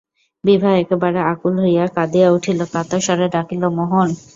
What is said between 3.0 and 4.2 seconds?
স্বরে ডাকিল, মোহন।